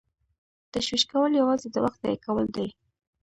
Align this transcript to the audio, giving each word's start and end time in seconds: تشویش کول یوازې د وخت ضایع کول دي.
تشویش 0.73 1.03
کول 1.11 1.31
یوازې 1.41 1.67
د 1.71 1.75
وخت 1.85 1.99
ضایع 2.03 2.19
کول 2.25 2.45
دي. 2.55 2.67